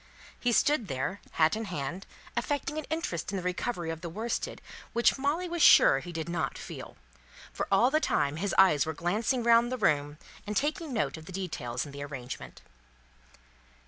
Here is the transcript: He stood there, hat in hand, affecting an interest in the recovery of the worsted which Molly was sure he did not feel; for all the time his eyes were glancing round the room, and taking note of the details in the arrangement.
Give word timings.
He 0.39 0.51
stood 0.51 0.87
there, 0.87 1.21
hat 1.33 1.55
in 1.55 1.65
hand, 1.65 2.07
affecting 2.35 2.79
an 2.79 2.85
interest 2.89 3.29
in 3.31 3.37
the 3.37 3.43
recovery 3.43 3.91
of 3.91 4.01
the 4.01 4.09
worsted 4.09 4.59
which 4.93 5.15
Molly 5.19 5.47
was 5.47 5.61
sure 5.61 5.99
he 5.99 6.11
did 6.11 6.27
not 6.27 6.57
feel; 6.57 6.97
for 7.53 7.67
all 7.71 7.91
the 7.91 7.99
time 7.99 8.37
his 8.37 8.55
eyes 8.57 8.83
were 8.87 8.95
glancing 8.95 9.43
round 9.43 9.71
the 9.71 9.77
room, 9.77 10.17
and 10.47 10.57
taking 10.57 10.91
note 10.91 11.17
of 11.17 11.25
the 11.27 11.31
details 11.31 11.85
in 11.85 11.91
the 11.91 12.01
arrangement. 12.03 12.63